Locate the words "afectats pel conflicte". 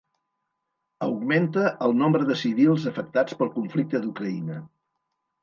2.93-4.03